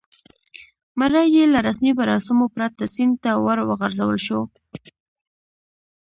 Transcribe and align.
مړی 0.99 1.25
یې 1.35 1.43
له 1.53 1.59
رسمي 1.67 1.91
مراسمو 1.99 2.45
پرته 2.55 2.83
سیند 2.95 3.15
ته 3.23 3.31
ور 3.45 3.59
وغورځول 3.69 4.17
شو. 4.25 4.41